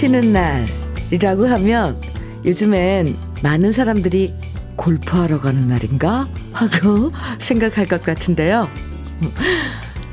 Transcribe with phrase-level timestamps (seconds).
[0.00, 2.00] 공치는 날이라고 하면
[2.46, 4.32] 요즘엔 많은 사람들이
[4.76, 6.26] 골프하러 가는 날인가?
[6.54, 8.66] 하고 생각할 것 같은데요.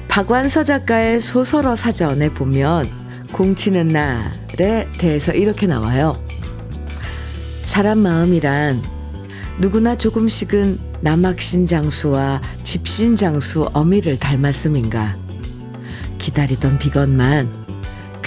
[0.09, 2.89] 박완서 작가의 소설어 사전에 보면
[3.31, 6.11] 공치는 날에 대해서 이렇게 나와요.
[7.61, 8.83] 사람 마음이란
[9.59, 15.13] 누구나 조금씩은 남학신 장수와 집신 장수 어미를 닮았음인가.
[16.17, 17.66] 기다리던 비건만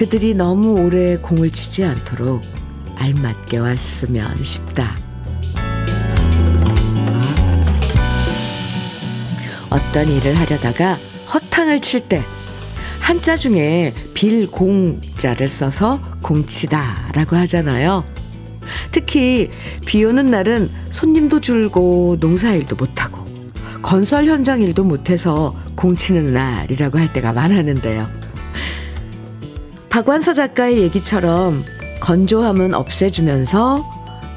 [0.01, 2.41] 그들이 너무 오래 공을 치지 않도록
[2.97, 4.97] 알맞게 왔으면 싶다.
[9.69, 10.99] 어떤 일을 하려다가
[11.35, 12.23] 허탕을 칠 때
[12.99, 18.03] 한자 중에 빌공자를 써서 공치다라고 하잖아요.
[18.93, 19.51] 특히
[19.85, 23.23] 비 오는 날은 손님도 줄고 농사일도 못하고
[23.83, 28.30] 건설 현장 일도 못해서 공치는 날이라고 할 때가 많았는데요.
[29.91, 31.65] 박완서 작가의 얘기처럼
[32.01, 33.85] 건조함은 없애주면서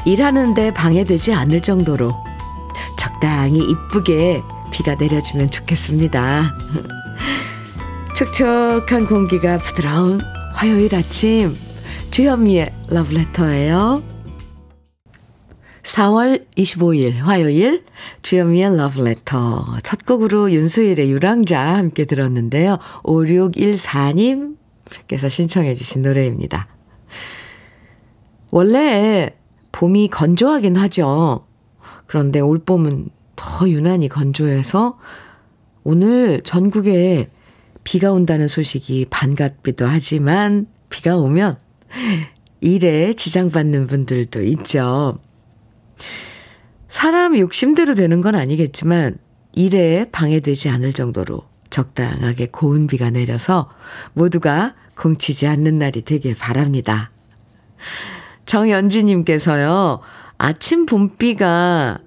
[0.05, 2.11] 일하는데 방해되지 않을 정도로
[2.97, 6.51] 적당히 이쁘게 비가 내려주면 좋겠습니다.
[8.17, 10.19] 촉촉한 공기가 부드러운
[10.53, 11.55] 화요일 아침
[12.09, 14.03] 주현미의 러브레터예요.
[15.83, 17.83] 4월 25일 화요일
[18.23, 22.79] 주현미의 러브레터 첫 곡으로 윤수일의 유랑자 함께 들었는데요.
[23.03, 24.62] 5614님
[25.07, 26.67] 께서 신청해 주신 노래입니다.
[28.51, 29.35] 원래
[29.71, 31.45] 봄이 건조하긴 하죠.
[32.05, 34.97] 그런데 올봄은 더 유난히 건조해서
[35.83, 37.29] 오늘 전국에
[37.83, 41.57] 비가 온다는 소식이 반갑기도 하지만 비가 오면
[42.61, 45.19] 일에 지장받는 분들도 있죠.
[46.87, 49.17] 사람 욕심대로 되는 건 아니겠지만
[49.53, 53.69] 일에 방해되지 않을 정도로 적당하게 고운 비가 내려서
[54.13, 57.11] 모두가 공치지 않는 날이 되길 바랍니다.
[58.45, 60.01] 정연지님께서요,
[60.37, 61.99] 아침 봄비가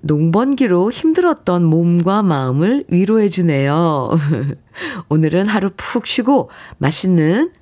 [0.00, 4.10] 농번기로 힘들었던 몸과 마음을 위로해주네요.
[5.08, 7.52] 오늘은 하루 푹 쉬고 맛있는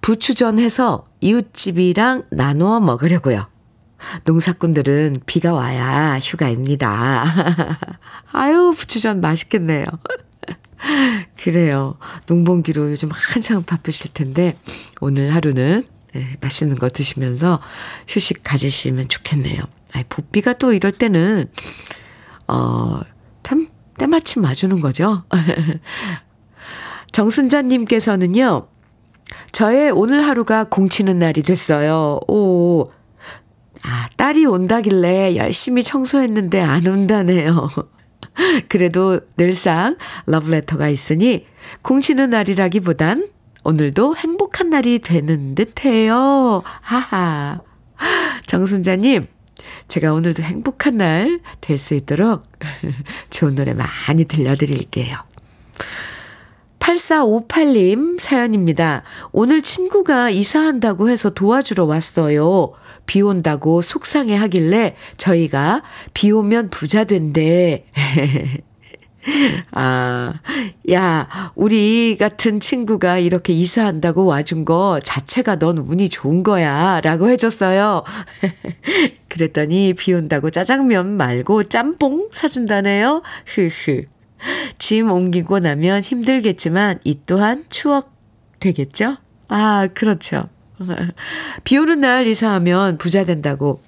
[0.00, 3.48] 부추전 해서 이웃집이랑 나누어 먹으려고요.
[4.24, 7.24] 농사꾼들은 비가 와야 휴가입니다.
[8.32, 9.84] 아유, 부추전 맛있겠네요.
[11.46, 11.94] 그래요.
[12.26, 14.56] 농번기로 요즘 한창 바쁘실 텐데,
[15.00, 17.60] 오늘 하루는 네, 맛있는 거 드시면서
[18.08, 19.62] 휴식 가지시면 좋겠네요.
[19.92, 21.48] 아이, 봄비가 또 이럴 때는,
[22.48, 22.98] 어,
[23.44, 25.22] 참, 때마침 맞추는 거죠.
[27.12, 28.66] 정순자님께서는요,
[29.52, 32.18] 저의 오늘 하루가 공치는 날이 됐어요.
[32.26, 32.90] 오,
[33.84, 37.68] 아, 딸이 온다길래 열심히 청소했는데 안 온다네요.
[38.68, 41.46] 그래도 늘상 러브레터가 있으니
[41.82, 43.28] 공치는 날이라기보단
[43.64, 46.62] 오늘도 행복한 날이 되는 듯 해요.
[46.80, 47.60] 하하.
[48.46, 49.26] 정순자님,
[49.88, 52.44] 제가 오늘도 행복한 날 될 수 있도록
[53.30, 55.16] 좋은 노래 많이 들려드릴게요.
[56.86, 59.02] 8458님 사연입니다.
[59.32, 62.72] 오늘 친구가 이사한다고 해서 도와주러 왔어요.
[63.06, 65.82] 비 온다고 속상해 하길래 저희가
[66.14, 67.86] 비 오면 부자 된대.
[69.72, 70.34] 아,
[70.92, 77.00] 야, 우리 같은 친구가 이렇게 이사한다고 와준 거 자체가 넌 운이 좋은 거야.
[77.00, 78.04] 라고 해줬어요.
[79.28, 83.22] 그랬더니 비 온다고 짜장면 말고 짬뽕 사준다네요.
[83.46, 84.15] 흐흐.
[84.78, 88.12] 짐 옮기고 나면 힘들겠지만 이 또한 추억
[88.60, 89.16] 되겠죠?
[89.48, 90.48] 아, 그렇죠.
[91.64, 93.80] 비 오는 날 이사하면 부자 된다고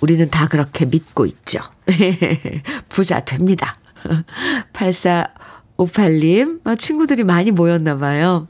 [0.00, 1.60] 우리는 다 그렇게 믿고 있죠.
[2.88, 3.78] 부자 됩니다.
[4.72, 8.48] 8458님, 아, 친구들이 많이 모였나 봐요.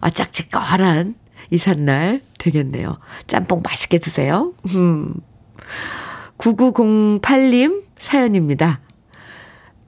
[0.00, 1.14] 아, 짝짓거한
[1.50, 2.98] 이삿날 되겠네요.
[3.26, 4.52] 짬뽕 맛있게 드세요.
[4.74, 5.14] 음.
[6.38, 8.80] 9908님 사연입니다.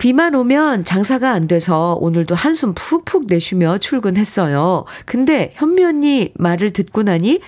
[0.03, 4.85] 비만 오면 장사가 안 돼서 오늘도 한숨 푹푹 내쉬며 출근했어요.
[5.07, 7.39] 근데 현미 언니 말을 듣고 나니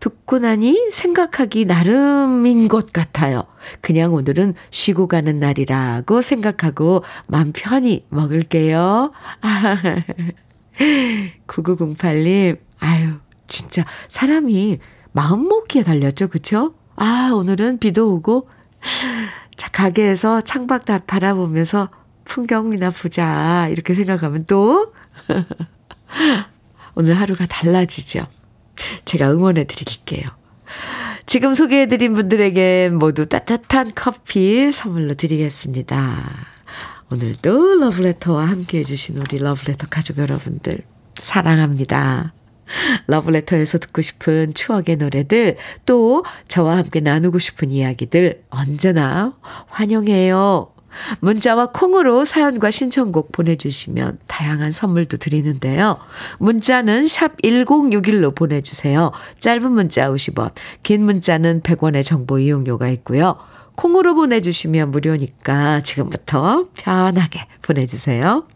[0.00, 3.44] 듣고 나니 생각하기 나름인 것 같아요.
[3.80, 9.10] 그냥 오늘은 쉬고 가는 날이라고 생각하고 맘 편히 먹을게요.
[11.46, 13.14] 9908님, 아유,
[13.46, 14.78] 진짜 사람이
[15.12, 16.28] 마음 먹기에 달렸죠.
[16.28, 16.74] 그쵸?
[16.96, 18.46] 아, 오늘은 비도 오고
[18.84, 19.34] 자,
[19.72, 21.88] 가게에서 창밖 다 바라보면서
[22.24, 23.68] 풍경이나 보자.
[23.70, 24.92] 이렇게 생각하면 또
[26.94, 28.26] 오늘 하루가 달라지죠.
[29.04, 30.26] 제가 응원해 드릴게요.
[31.26, 36.54] 지금 소개해 드린 분들에게 모두 따뜻한 커피 선물로 드리겠습니다.
[37.10, 40.82] 오늘도 러브레터와 함께 해주신 우리 러브레터 가족 여러분들
[41.14, 42.33] 사랑합니다.
[43.06, 45.56] 러브레터에서 듣고 싶은 추억의 노래들,
[45.86, 49.34] 또 저와 함께 나누고 싶은 이야기들 언제나
[49.68, 50.70] 환영해요.
[51.20, 55.98] 문자와 콩으로 사연과 신청곡 보내주시면 다양한 선물도 드리는데요.
[56.38, 59.12] 문자는 샵 1061로 보내주세요.
[59.40, 60.52] 짧은 문자 50원,
[60.82, 63.36] 긴 문자는 100원의 정보 이용료가 있고요.
[63.76, 68.46] 콩으로 보내주시면 무료니까 지금부터 편하게 보내주세요.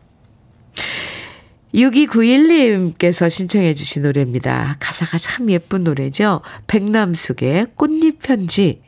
[1.78, 4.76] 6291님께서 신청해 주신 노래입니다.
[4.80, 6.40] 가사가 참 예쁜 노래죠.
[6.66, 8.82] 백남숙의 꽃잎 편지.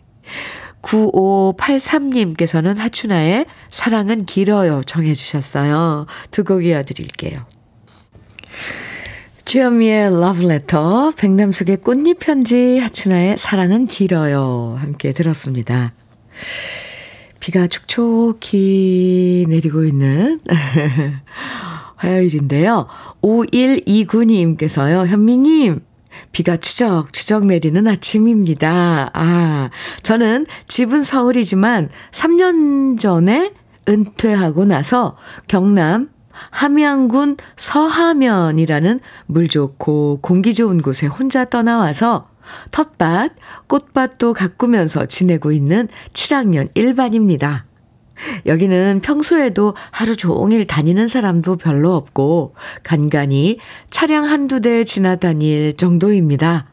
[0.82, 6.06] 9583님께서는 하춘아의 사랑은 길어요 정해 주셨어요.
[6.30, 7.46] 두 곡 이어드릴게요.
[9.44, 15.92] 주현미의 러브레터, 백남숙의 꽃잎 편지, 하춘아의 사랑은 길어요 함께 들었습니다.
[17.40, 20.40] 비가 촉촉히 내리고 있는
[22.00, 22.86] 화요일인데요.
[23.22, 25.80] 5129님께서요, 현미님,
[26.32, 29.10] 비가 추적 추적 내리는 아침입니다.
[29.12, 29.70] 아,
[30.02, 33.52] 저는 집은 서울이지만 3년 전에
[33.88, 35.16] 은퇴하고 나서
[35.46, 36.08] 경남
[36.50, 42.28] 함양군 서하면이라는 물 좋고 공기 좋은 곳에 혼자 떠나와서
[42.70, 43.32] 텃밭,
[43.68, 47.69] 꽃밭도 가꾸면서 지내고 있는 7학년 1반입니다.
[48.46, 53.58] 여기는 평소에도 하루 종일 다니는 사람도 별로 없고 간간히
[53.90, 56.66] 차량 한두 대 지나다닐 정도입니다.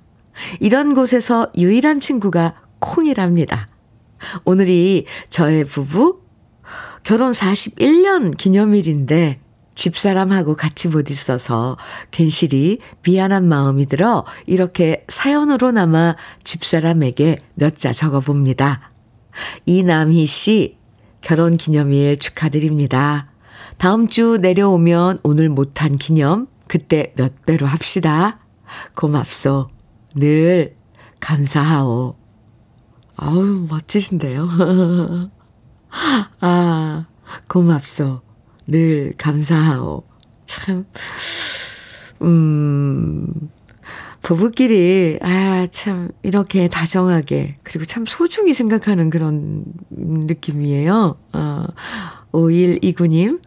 [0.60, 3.68] 이런 곳에서 유일한 친구가 콩이랍니다.
[4.46, 6.22] 오늘이 저의 부부
[7.04, 9.40] 결혼 41년 기념일인데
[9.76, 11.78] 집사람하고 같이 못 있어서
[12.10, 18.92] 괜시리 미안한 마음이 들어 이렇게 사연으로나마 집사람에게 몇 자 적어봅니다.
[19.68, 20.78] 이남희 씨
[21.22, 23.30] 결혼 기념일 축하드립니다.
[23.78, 28.40] 다음 주 내려오면 오늘 못한 기념 그때 몇 배로 합시다.
[28.96, 29.70] 고맙소.
[30.16, 30.76] 늘
[31.20, 32.16] 감사하오.
[33.16, 34.48] 아우, 멋지신데요.
[36.40, 37.06] 아,
[37.48, 38.22] 고맙소.
[38.68, 40.04] 늘 감사하오.
[40.46, 40.86] 참,
[42.22, 43.50] 음,
[44.22, 51.18] 부부끼리, 아, 참, 이렇게 다정하게, 그리고 참 소중히 생각하는 그런 느낌이에요.
[51.34, 51.66] 어,
[52.32, 53.42] 5129님.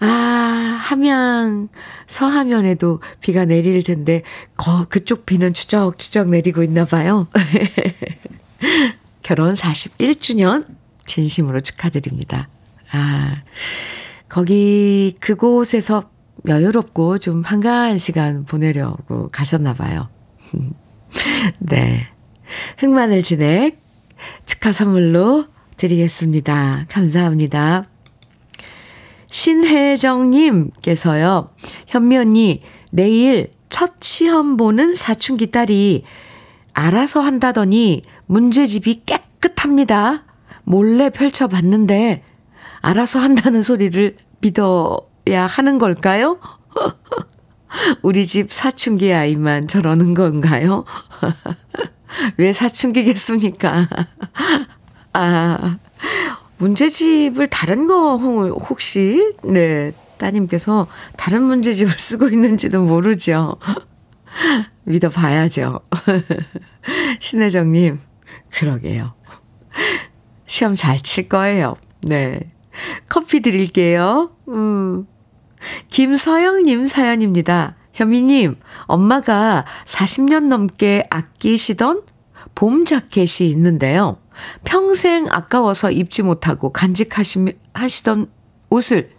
[0.00, 1.68] 아, 함양,
[2.06, 4.22] 서하면에도 비가 내릴 텐데,
[4.56, 7.28] 거, 그쪽 비는 추적추적 내리고 있나 봐요.
[9.22, 10.66] 결혼 41주년
[11.06, 12.48] 진심으로 축하드립니다.
[12.92, 13.42] 아,
[14.28, 16.10] 거기 그곳에서
[16.46, 20.08] 여유롭고 좀 한가한 시간 보내려고 가셨나 봐요.
[21.58, 22.06] 네.
[22.78, 23.80] 흑마늘 진액
[24.46, 25.46] 축하 선물로
[25.76, 26.86] 드리겠습니다.
[26.88, 27.86] 감사합니다.
[29.30, 30.70] 신혜정님께서요,
[31.86, 36.04] 현미 언니, 내일 첫 시험 보는 사춘기 딸이
[36.72, 40.24] 알아서 한다더니 문제집이 깨끗합니다.
[40.64, 42.22] 몰래 펼쳐봤는데,
[42.80, 46.38] 알아서 한다는 소리를 믿어 야 하는 걸까요?
[48.02, 50.84] 우리 집 사춘기 아이만 저러는 건가요?
[52.38, 53.88] 왜 사춘기겠습니까?
[55.12, 55.78] 아,
[56.58, 63.56] 문제집을 다른 거 혹시, 네, 따님께서 다른 문제집을 쓰고 있는지도 모르죠.
[64.84, 65.80] 믿어봐야죠.
[67.20, 68.00] 신혜정님,
[68.50, 69.12] 그러게요.
[70.46, 71.76] 시험 잘 칠 거예요.
[72.02, 72.52] 네.
[73.08, 74.32] 커피 드릴게요.
[74.48, 75.06] 음.
[75.88, 77.76] 김서영님 사연입니다.
[77.92, 82.02] 현미님, 엄마가 40년 넘게 아끼시던
[82.54, 84.18] 봄 자켓이 있는데요.
[84.64, 88.30] 평생 아까워서 입지 못하고 간직하시던
[88.70, 89.10] 옷을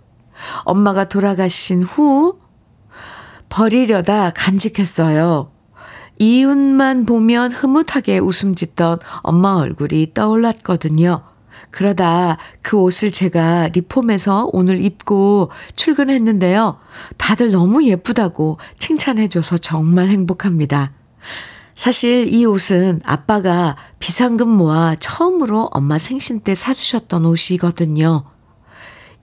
[0.63, 2.39] 엄마가 돌아가신 후
[3.49, 5.51] 버리려다 간직했어요.
[6.19, 11.23] 이웃만 보면 흐뭇하게 웃음 짓던 엄마 얼굴이 떠올랐거든요.
[11.71, 16.77] 그러다 그 옷을 제가 리폼해서 오늘 입고 출근했는데요.
[17.17, 20.91] 다들 너무 예쁘다고 칭찬해줘서 정말 행복합니다.
[21.75, 28.25] 사실 이 옷은 아빠가 비상금 모아 처음으로 엄마 생신 때 사주셨던 옷이거든요.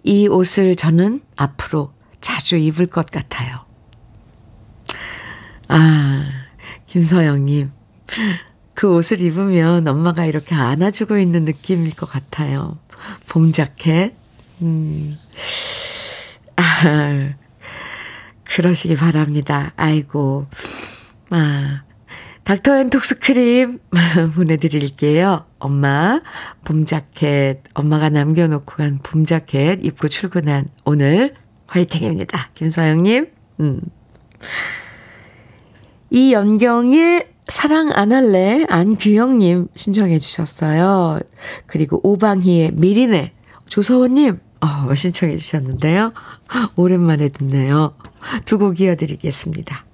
[0.05, 3.67] 이 옷을 저는 앞으로 자주 입을 것 같아요.
[5.69, 6.25] 아,
[6.87, 7.73] 김서영님.
[8.76, 12.78] 그 옷을 입으면 엄마가 이렇게 안아주고 있는 느낌일 것 같아요.
[13.26, 14.14] 봄 자켓.
[14.61, 15.16] 음.
[16.56, 17.30] 아,
[18.45, 19.73] 그러시기 바랍니다.
[19.76, 20.47] 아이고.
[21.30, 21.85] 아,
[22.45, 23.78] 닥터 앤 톡스 크림
[24.35, 25.47] 보내드릴게요.
[25.59, 26.21] 엄마,
[26.64, 31.35] 봄 자켓, 엄마가 남겨놓고 간 봄 자켓 입고 출근한 오늘
[31.66, 32.50] 화이팅입니다.
[32.54, 33.26] 김서영님.
[33.61, 33.80] 음.
[36.11, 41.21] 이연경의 사랑 안 할래 안규영님 신청해 주셨어요.
[41.67, 43.33] 그리고 오방희의 미리네
[43.67, 46.12] 조서원님 어, 신청해 주셨는데요.
[46.76, 47.95] 오랜만에 듣네요.
[48.45, 49.85] 두 곡 이어드리겠습니다.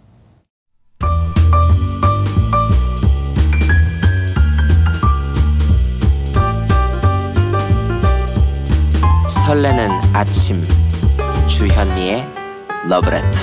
[9.28, 10.62] 설레는 아침
[11.48, 12.26] 주현미의
[12.88, 13.40] 러브레터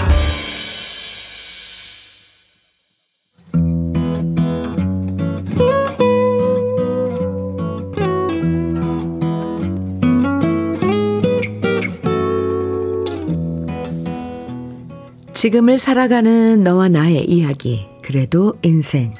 [15.39, 19.13] 지금을 살아가는 너와 나의 이야기, 그래도 인생.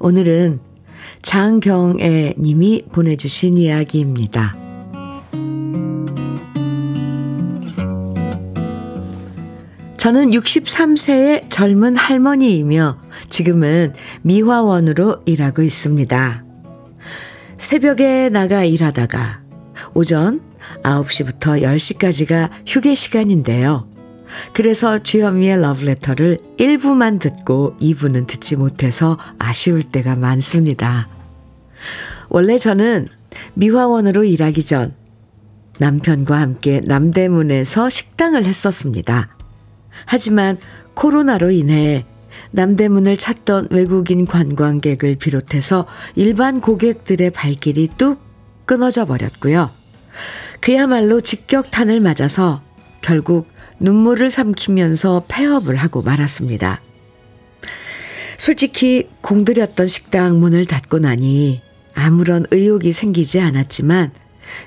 [0.00, 0.58] 오늘은
[1.22, 4.56] 장경애 님이 보내주신 이야기입니다.
[9.98, 16.44] 저는 63세의 젊은 할머니이며 지금은 미화원으로 일하고 있습니다.
[17.56, 19.42] 새벽에 나가 일하다가
[19.94, 20.40] 오전
[20.82, 23.89] 9시부터 10시까지가 휴게 시간인데요.
[24.52, 31.08] 그래서 주현미의 러브레터를 1부만 듣고 2부는 듣지 못해서 아쉬울 때가 많습니다.
[32.28, 33.08] 원래 저는
[33.54, 34.94] 미화원으로 일하기 전
[35.78, 39.36] 남편과 함께 남대문에서 식당을 했었습니다.
[40.06, 40.58] 하지만
[40.94, 42.04] 코로나로 인해
[42.52, 48.20] 남대문을 찾던 외국인 관광객을 비롯해서 일반 고객들의 발길이 뚝
[48.66, 49.68] 끊어져 버렸고요.
[50.60, 52.62] 그야말로 직격탄을 맞아서
[53.00, 53.48] 결국
[53.80, 56.80] 눈물을 삼키면서 폐업을 하고 말았습니다.
[58.38, 61.62] 솔직히 공들였던 식당 문을 닫고 나니
[61.94, 64.12] 아무런 의욕이 생기지 않았지만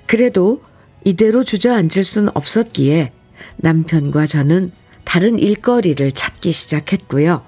[0.05, 0.61] 그래도
[1.03, 3.11] 이대로 주저앉을 순 없었기에
[3.57, 4.69] 남편과 저는
[5.03, 7.43] 다른 일거리를 찾기 시작했고요.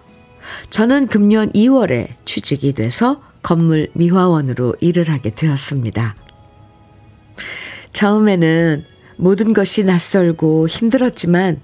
[0.70, 6.16] 저는 금년 2월에 취직이 돼서 건물 미화원으로 일을 하게 되었습니다.
[7.94, 8.86] 처음에는
[9.18, 11.60] 모든 것이 낯설고 힘들었지만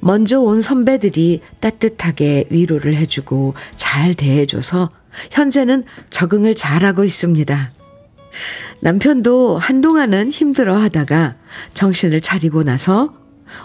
[0.00, 4.90] 먼저 온 선배들이 따뜻하게 위로를 해주고 잘 대해줘서
[5.30, 7.72] 현재는 적응을 잘하고 있습니다.
[8.80, 11.36] 남편도 한동안은 힘들어 하다가
[11.74, 13.14] 정신을 차리고 나서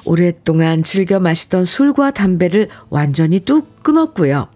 [0.05, 4.47] 오랫동안 즐겨 마시던 술과 담배를 완전히 뚝 끊었고요.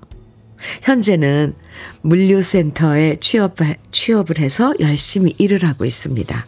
[0.81, 1.53] 현재는
[2.01, 3.57] 물류센터에 취업,
[3.91, 6.47] 취업을 해서 열심히 일을 하고 있습니다.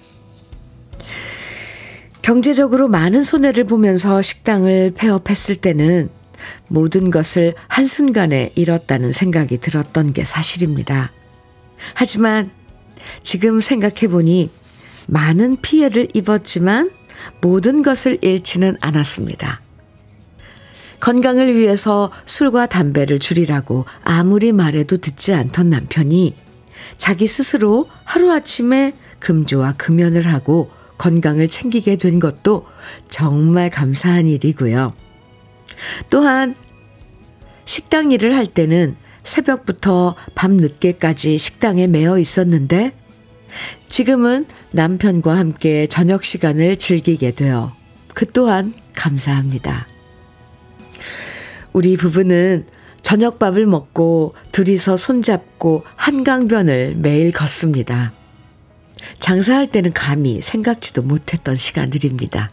[2.29, 6.12] 경제적으로 많은 손해를 보면서 식당을 폐업했을 때는
[6.67, 11.12] 모든 것을 한순간에 잃었다는 생각이 들었던 게 사실입니다.
[11.95, 12.51] 하지만
[13.24, 14.51] 지금 생각해보니
[15.07, 16.91] 많은 피해를 입었지만
[17.41, 19.62] 모든 것을 잃지는 않았습니다.
[21.00, 26.36] 건강을 위해서 술과 담배를 줄이라고 아무리 말해도 듣지 않던 남편이
[26.95, 30.69] 자기 스스로 하루아침에 금주와 금연을 하고
[31.00, 32.68] 건강을 챙기게 된 것도
[33.08, 34.94] 정말 감사한 일이고요.
[36.12, 36.53] 또한
[37.65, 42.94] 식당 일을 할 때는 새벽부터 밤 늦게까지 식당에 매여 있었는데
[43.88, 47.74] 지금은 남편과 함께 저녁 시간을 즐기게 되어
[48.13, 49.88] 그 또한 감사합니다.
[51.74, 52.65] 우리 부부는
[53.01, 58.18] 저녁밥을 먹고 둘이서 손잡고 한강변을 매일 걷습니다.
[59.20, 62.51] 장사할 때는 감히 생각지도 못했던 시간들입니다.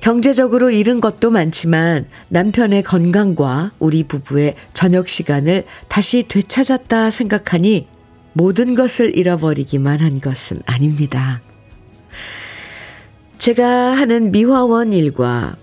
[0.00, 7.88] 경제적으로 잃은 것도 많지만 남편의 건강과 우리 부부의 저녁 시간을 다시 되찾았다 생각하니
[8.32, 11.42] 모든 것을 잃어버리기만 한 것은 아닙니다.
[13.38, 15.56] 제가 하는 미화원 일과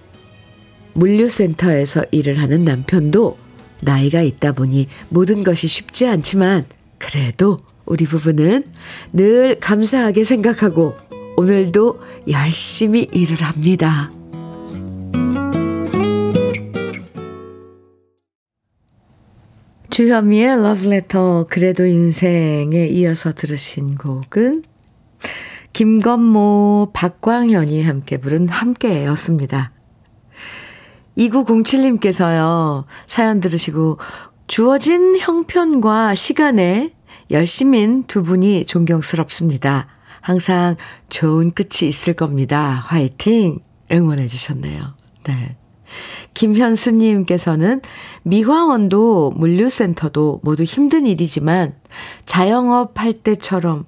[0.93, 3.37] 물류센터에서 일을 하는 남편도
[3.81, 6.65] 나이가 있다 보니 모든 것이 쉽지 않지만
[6.97, 8.63] 그래도 우리 부부는
[9.13, 10.95] 늘 감사하게 생각하고
[11.37, 11.99] 오늘도
[12.29, 14.11] 열심히 일을 합니다.
[19.89, 24.63] 주현미의 러브레터 그래도 인생에 이어서 들으신 곡은
[25.71, 29.71] 김건모 박광현이 함께 부른 함께였습니다.
[31.17, 32.83] 2907님께서요.
[33.07, 33.97] 사연 들으시고
[34.47, 36.93] 주어진 형편과 시간에
[37.31, 39.87] 열심인 두 분이 존경스럽습니다.
[40.21, 40.75] 항상
[41.09, 42.83] 좋은 끝이 있을 겁니다.
[42.85, 43.59] 화이팅!
[43.91, 44.95] 응원해 주셨네요.
[45.23, 45.55] 네.
[46.33, 47.81] 김현수님께서는
[48.23, 51.75] 미화원도 물류센터도 모두 힘든 일이지만
[52.25, 53.85] 자영업 할 때처럼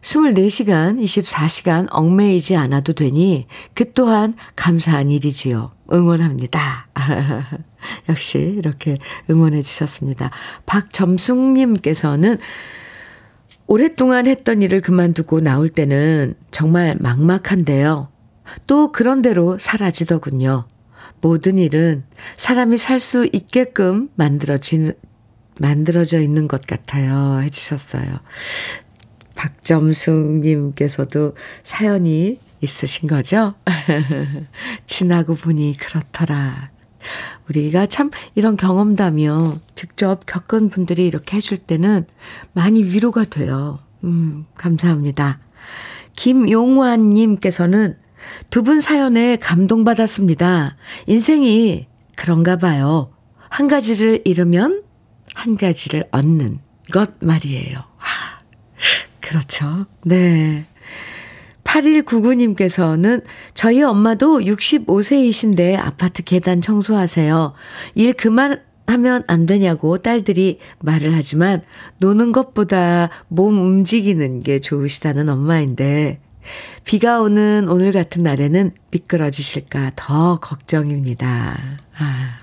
[0.00, 5.72] 24시간, 24시간 얽매이지 않아도 되니 그 또한 감사한 일이지요.
[5.92, 6.88] 응원합니다.
[8.08, 8.98] 역시 이렇게
[9.30, 10.30] 응원해 주셨습니다.
[10.66, 12.38] 박점숙님께서는
[13.66, 18.08] 오랫동안 했던 일을 그만두고 나올 때는 정말 막막한데요.
[18.66, 20.66] 또 그런대로 사라지더군요.
[21.20, 22.04] 모든 일은
[22.36, 24.94] 사람이 살 수 있게끔 만들어진,
[25.58, 27.40] 만들어져 있는 것 같아요.
[27.42, 28.20] 해주셨어요.
[29.38, 33.54] 박점숙님께서도 사연이 있으신 거죠?
[34.86, 36.70] 지나고 보니 그렇더라.
[37.48, 39.60] 우리가 참 이런 경험담이요.
[39.76, 42.04] 직접 겪은 분들이 이렇게 해줄 때는
[42.52, 43.78] 많이 위로가 돼요.
[44.02, 45.38] 음, 감사합니다.
[46.16, 47.96] 김용환님께서는
[48.50, 50.76] 두 분 사연에 감동받았습니다.
[51.06, 53.12] 인생이 그런가 봐요.
[53.48, 54.82] 한 가지를 잃으면
[55.34, 56.56] 한 가지를 얻는
[56.92, 57.78] 것 말이에요.
[57.78, 58.37] 아,
[59.28, 59.86] 그렇죠.
[60.04, 60.66] 네.
[61.64, 67.52] 8199님께서는 저희 엄마도 65세이신데 아파트 계단 청소하세요.
[67.94, 71.62] 일 그만 하면 안 되냐고 딸들이 말을 하지만
[71.98, 76.20] 노는 것보다 몸 움직이는 게 좋으시다는 엄마인데
[76.86, 81.76] 비가 오는 오늘 같은 날에는 미끄러지실까 더 걱정입니다.
[81.98, 82.38] 아.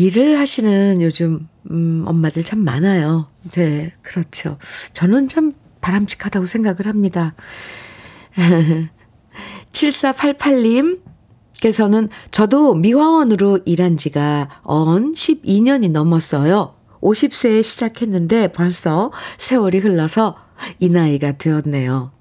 [0.00, 3.28] 일을 하시는 요즘 음 엄마들 참 많아요.
[3.52, 4.56] 네, 그렇죠.
[4.94, 5.52] 저는 참
[5.82, 7.34] 바람직하다고 생각을 합니다.
[9.72, 11.00] 7488님,
[11.60, 16.74] 께서는 저도 미화원으로 일한 지가 언 12년이 넘었어요.
[17.02, 20.36] 50세에 시작했는데 벌써 세월이 흘러서
[20.78, 22.12] 이 나이가 되었네요.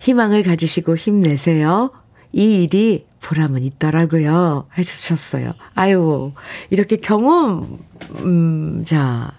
[0.00, 1.90] 희망을 가지시고 힘내세요.
[2.32, 4.68] 이 일이 보람은 있더라고요.
[4.76, 5.52] 해주셨어요.
[5.74, 6.32] 아유,
[6.68, 7.78] 이렇게 경험,
[8.20, 9.32] 음, 자,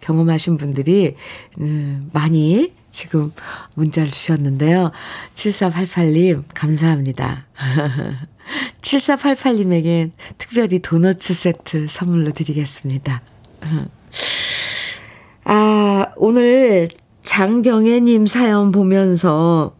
[0.00, 1.14] 경험하신 분들이,
[1.60, 3.32] 음, 많이 지금
[3.74, 4.90] 문자를 주셨는데요.
[5.34, 7.46] 7488님, 감사합니다.
[8.80, 13.22] 7488님에겐 특별히 도넛 세트 선물로 드리겠습니다.
[15.44, 16.88] 아, 오늘
[17.22, 19.76] 장경애님 사연 보면서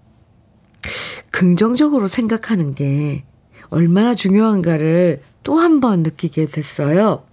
[1.30, 3.24] 긍정적으로 생각하는 게
[3.70, 7.24] 얼마나 중요한가를 또 한 번 느끼게 됐어요.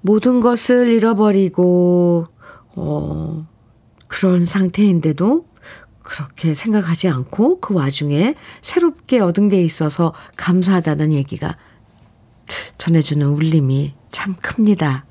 [0.00, 2.26] 모든 것을 잃어버리고,
[2.76, 3.46] 어,
[4.06, 5.46] 그런 상태인데도
[6.02, 11.56] 그렇게 생각하지 않고 그 와중에 새롭게 얻은 게 있어서 감사하다는 얘기가
[12.78, 15.04] 전해주는 울림이 참 큽니다.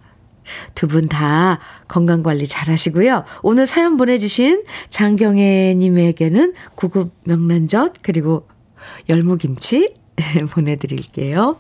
[0.73, 3.25] 두 분 다 건강 관리 잘 하시고요.
[3.43, 8.47] 오늘 사연 보내주신 장경애님에게는 고급 명란젓 그리고
[9.09, 9.93] 열무김치
[10.51, 11.57] 보내드릴게요.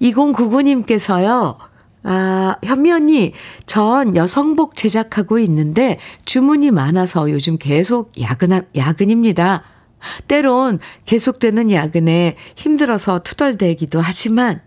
[0.00, 1.56] 2099님께서요.
[2.06, 3.32] 아, 현미 언니,
[3.64, 9.62] 전 여성복 제작하고 있는데 주문이 많아서 요즘 계속 야근, 야근입니다.
[10.28, 14.60] 때론 계속되는 야근에 힘들어서 투덜대기도 하지만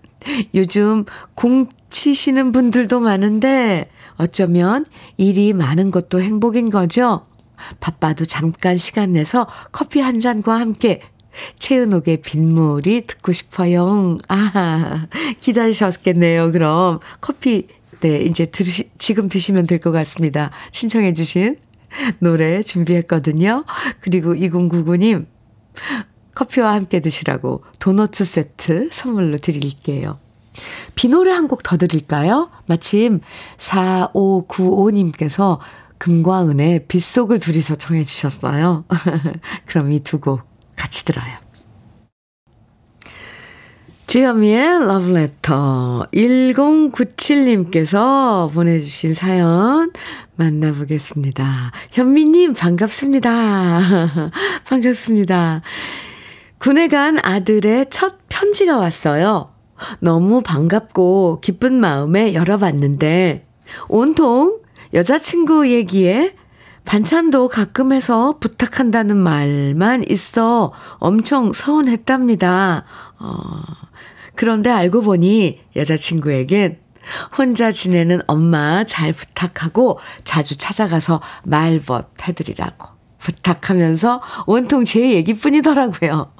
[0.55, 1.05] 요즘
[1.35, 4.85] 공 치시는 분들도 많은데 어쩌면
[5.17, 7.23] 일이 많은 것도 행복인 거죠?
[7.79, 11.01] 바빠도 잠깐 시간 내서 커피 한 잔과 함께
[11.59, 14.17] 채은옥의 빗물이 듣고 싶어요.
[14.27, 15.07] 아,
[15.41, 16.51] 기다리셨겠네요.
[16.51, 17.67] 그럼 커피
[17.99, 20.51] 네, 이제 들으시, 지금 드시면 될 것 같습니다.
[20.71, 21.55] 신청해 주신
[22.19, 23.63] 노래 준비했거든요.
[24.01, 25.25] 그리고 2099님
[26.35, 30.19] 커피와 함께 드시라고 도넛 세트 선물로 드릴게요.
[30.95, 32.49] 비 노래 한 곡 더 드릴까요?
[32.65, 33.21] 마침
[33.57, 35.59] 4595님께서
[35.97, 38.85] 금과 은의 빗속을 둘이서 청해 주셨어요.
[39.65, 40.41] 그럼 이 두 곡
[40.75, 41.33] 같이 들어요.
[44.07, 49.91] 주현미의 러브레터 1097님께서 보내주신 사연
[50.37, 51.71] 만나보겠습니다.
[51.91, 54.31] 현미님 반갑습니다.
[54.69, 55.61] 반갑습니다.
[56.59, 59.49] 군에 간 아들의 첫 편지가 왔어요.
[59.99, 63.45] 너무 반갑고 기쁜 마음에 열어봤는데
[63.89, 64.59] 온통
[64.93, 66.35] 여자친구 얘기에
[66.85, 72.85] 반찬도 가끔 해서 부탁한다는 말만 있어 엄청 서운했답니다.
[73.19, 73.63] 어,
[74.35, 76.79] 그런데 알고 보니 여자친구에겐
[77.37, 82.87] 혼자 지내는 엄마 잘 부탁하고 자주 찾아가서 말벗 해드리라고
[83.19, 86.31] 부탁하면서 온통 제 얘기뿐이더라고요.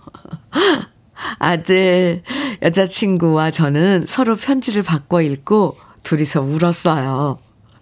[1.40, 2.24] 아들,
[2.62, 7.40] 여자친구와 저는 서로 편지를 바꿔 읽고 둘이서 울었어요.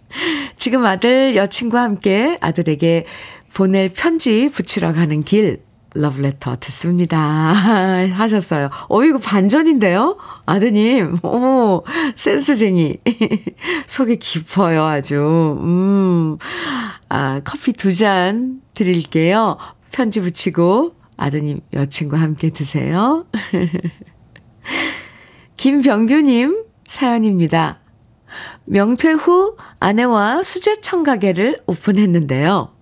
[0.57, 3.05] 지금 아들 여친과 함께 아들에게
[3.53, 5.61] 보낼 편지 붙이러 가는 길
[5.97, 7.17] 러브레터 듣습니다.
[8.13, 8.69] 하셨어요.
[8.89, 10.17] 어, 이거 반전인데요?
[10.45, 11.83] 아드님, 오,
[12.15, 12.97] 센스쟁이.
[13.87, 15.57] 속이 깊어요, 아주.
[15.61, 16.37] 음,
[17.07, 19.57] 아, 커피 두 잔 드릴게요.
[19.93, 23.25] 편지 붙이고 아드님 여친과 함께 드세요.
[25.55, 27.79] 김병규님 사연입니다.
[28.65, 32.73] 명퇴 후 아내와 수제청 가게를 오픈했는데요.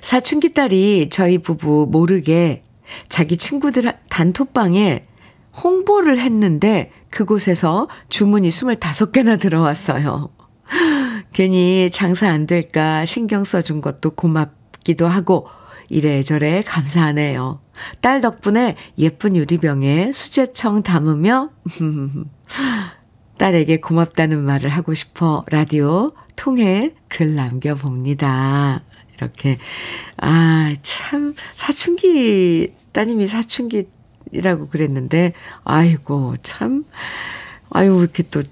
[0.00, 2.62] 사춘기 딸이 저희 부부 모르게
[3.08, 5.04] 자기 친구들 단톡방에
[5.62, 10.30] 홍보를 했는데 그곳에서 주문이 25개나 들어왔어요.
[11.32, 15.48] 괜히 장사 안 될까 신경 써준 것도 고맙기도 하고
[15.88, 17.60] 이래저래 감사하네요.
[18.00, 21.50] 딸 덕분에 예쁜 유리병에 수제청 담으며
[23.38, 28.82] 딸에게 고맙다는 말을 하고 싶어 라디오 통해 글 남겨봅니다.
[29.16, 29.58] 이렇게,
[30.18, 35.32] 아, 참, 사춘기, 따님이 사춘기라고 그랬는데,
[35.64, 36.84] 아이고, 참,
[37.70, 38.42] 아유, 이렇게 또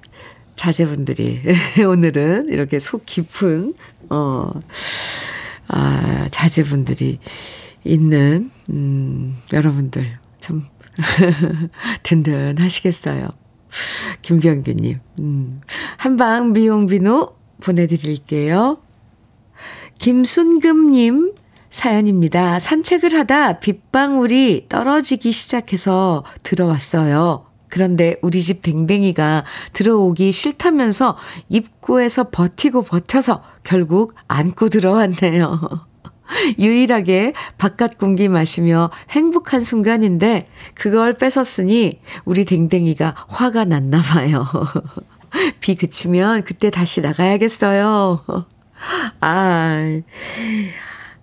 [0.57, 1.43] 자제분들이
[1.87, 3.75] 오늘은 이렇게 속 깊은,
[4.11, 4.53] 어,
[5.69, 7.19] 아, 자제분들이
[7.85, 10.63] 있는, 음, 여러분들 참
[12.03, 13.44] 든든하시겠어요.
[14.23, 15.61] 김병규님, 음,
[15.97, 17.33] 한방 미용 비누
[17.63, 18.79] 보내드릴게요.
[19.99, 21.35] 김순금님
[21.71, 22.59] 사연입니다.
[22.61, 27.47] 산책을 하다 빗방울이 떨어지기 시작해서 들어왔어요.
[27.69, 31.17] 그런데 우리 집 댕댕이가 들어오기 싫다면서
[31.49, 35.87] 입구에서 버티고 버텨서 결국 안고 들어왔네요.
[36.59, 44.47] 유일하게 바깥 공기 마시며 행복한 순간인데 그걸 뺏었으니 우리 댕댕이가 화가 났나 봐요.
[45.61, 48.25] 비 그치면 그때 다시 나가야겠어요.
[49.21, 50.01] 아,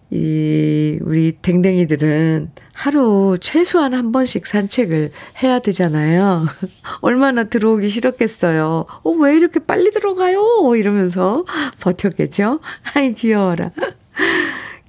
[0.09, 5.11] 이, 우리 댕댕이들은 하루 최소한 한 번씩 산책을
[5.41, 6.45] 해야 되잖아요.
[7.01, 8.85] 얼마나 들어오기 싫었겠어요.
[9.03, 10.43] 어, 왜 이렇게 빨리 들어가요?
[10.75, 11.45] 이러면서
[11.79, 12.59] 버텼겠죠?
[12.93, 13.71] 아이, 귀여워라.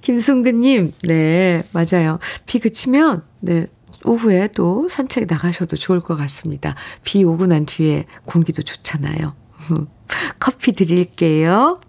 [0.03, 2.19] 김승근님, 네, 맞아요.
[2.45, 3.67] 비 그치면, 네,
[4.03, 6.75] 오후에 또 산책 나가셔도 좋을 것 같습니다.
[7.03, 9.33] 비 오고 난 뒤에 공기도 좋잖아요.
[10.39, 11.79] 커피 드릴게요.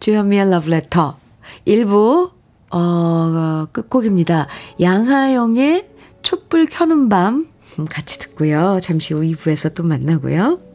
[0.00, 1.16] 주현미의 러브레터
[1.64, 2.32] 1부
[2.72, 4.48] 어, 끝곡입니다.
[4.80, 5.88] 양하영의
[6.22, 7.46] 촛불 켜는 밤
[7.88, 8.80] 같이 듣고요.
[8.82, 10.71] 잠시 후 2부에서 또 만나고요.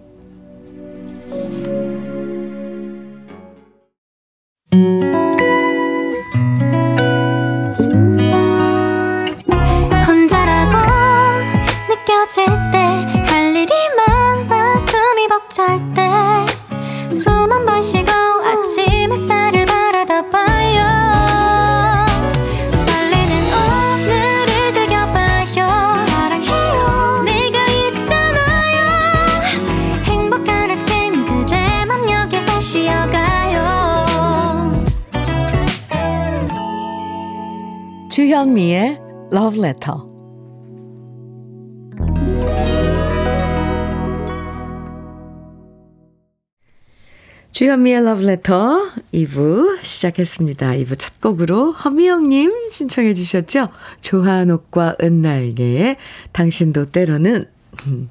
[47.88, 50.72] 주현미의 Letter 2부 시작했습니다.
[50.72, 53.70] 2부 첫 곡으로 허미영님 신청해 주셨죠?
[54.02, 55.96] 조한옥과 은날개의
[56.34, 57.46] 당신도 때로는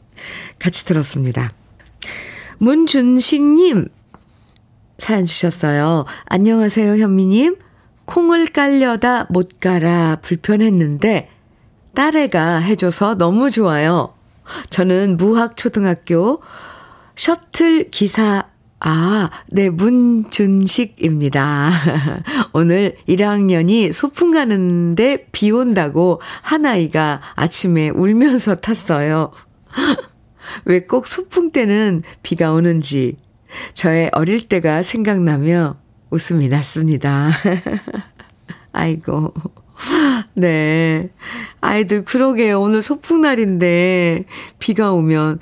[0.59, 1.51] 같이 들었습니다.
[2.59, 3.89] 문준식님
[4.97, 6.07] 사연 주셨어요.
[6.25, 7.57] 안녕하세요, 현미님.
[8.07, 11.29] 콩을 깔려다 못 갈아 불편했는데
[11.95, 14.15] 딸애가 해줘서 너무 좋아요.
[14.71, 16.41] 저는 무학초등학교
[17.15, 18.56] 셔틀 기사
[18.88, 21.72] 아, 네, 문준식입니다.
[22.55, 29.33] 오늘 1학년이 소풍 가는데 비 온다고 한 아이가 아침에 울면서 탔어요.
[30.66, 33.16] 왜 꼭 소풍 때는 비가 오는지
[33.75, 35.79] 저의 어릴 때가 생각나며
[36.11, 37.31] 웃음이 났습니다.
[38.70, 39.33] 아이고.
[40.35, 41.11] 네.
[41.61, 42.61] 아이들, 그러게요.
[42.61, 44.25] 오늘 소풍날인데,
[44.59, 45.41] 비가 오면,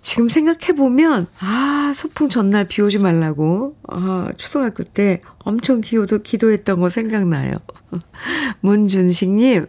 [0.00, 6.88] 지금 생각해보면, 아, 소풍 전날 비 오지 말라고, 아, 초등학교 때 엄청 기도, 기도했던 거
[6.88, 7.56] 생각나요.
[8.60, 9.66] 문준식님,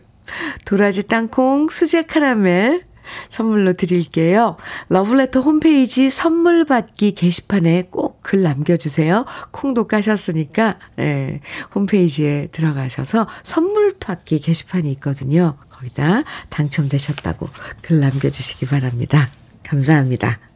[0.66, 2.84] 도라지 땅콩, 수제 카라멜,
[3.30, 4.58] 선물로 드릴게요.
[4.90, 9.26] 러블레터 홈페이지 선물 받기 게시판에 꼭 글 남겨주세요.
[9.52, 11.42] 콩도 까셨으니까, 예,
[11.76, 15.58] 홈페이지에 들어가셔서 선물 받기 게시판이 있거든요.
[15.70, 17.50] 거기다 당첨되셨다고
[17.82, 19.30] 글 남겨주시기 바랍니다.
[19.64, 20.51] 감사합니다.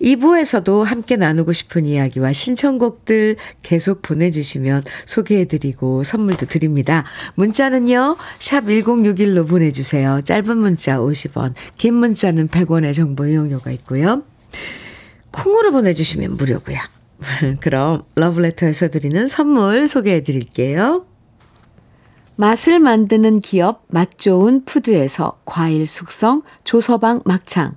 [0.00, 7.04] 2부에서도 함께 나누고 싶은 이야기와 신청곡들 계속 보내주시면 소개해드리고 선물도 드립니다.
[7.34, 10.20] 문자는요, 샵 1061로 보내주세요.
[10.22, 14.22] 짧은 문자 50원, 긴 문자는 100원의 정보 이용료가 있고요.
[15.30, 16.78] 콩으로 보내주시면 무료고요.
[17.60, 21.06] 그럼 러브레터에서 드리는 선물 소개해드릴게요.
[22.36, 27.76] 맛을 만드는 기업 맛 좋은 푸드에서 과일 숙성 조서방 막창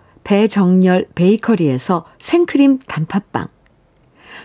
[0.23, 3.47] 배정열 베이커리에서 생크림 단팥빵.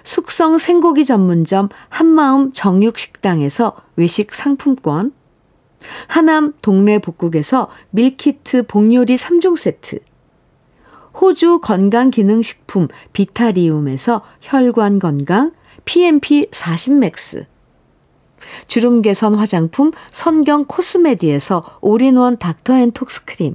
[0.04, 5.12] 숙성 생고기 전문점 한마음 정육식당에서 외식 상품권.
[6.08, 10.00] 하남 동네 복국에서 밀키트 복요리 3종 세트.
[11.20, 15.52] 호주 건강기능식품 비타리움에서 혈관 건강
[15.84, 17.46] PMP 40 맥스.
[18.66, 23.54] 주름 개선 화장품 선경 코스메디에서 올인원 닥터앤톡스크림.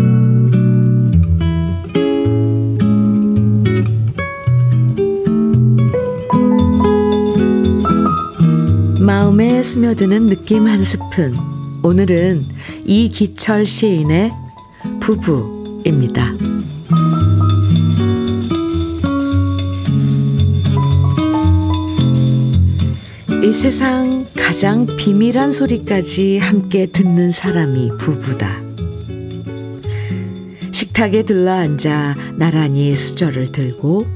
[9.21, 11.37] 마음에 스며드는 느낌 한 스푼.
[11.83, 12.43] 오늘은
[12.87, 14.31] 이기철 시인의
[14.99, 16.33] 부부입니다.
[23.43, 28.59] 이 세상 가장 비밀한 소리까지 함께 듣는 사람이 부부다.
[30.71, 34.07] 식탁에 들러앉아 나란히 수저를 들고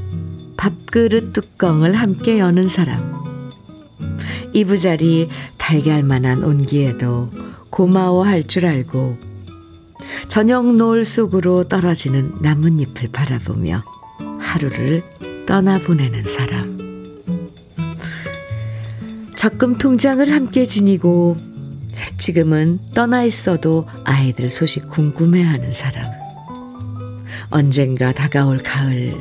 [0.57, 3.24] 밥그릇 뚜껑을 함께 여는 사람.
[4.55, 7.29] 이부자리 달걀만한 온기에도
[7.69, 9.17] 고마워할 줄 알고
[10.29, 13.83] 저녁 노을 속으로 떨어지는 나뭇잎을 바라보며
[14.39, 15.03] 하루를
[15.45, 17.03] 떠나보내는 사람.
[19.35, 21.35] 적금 통장을 함께 지니고
[22.17, 26.05] 지금은 떠나 있어도 아이들 소식 궁금해하는 사람.
[27.49, 29.13] 언젠가 다가올 가을,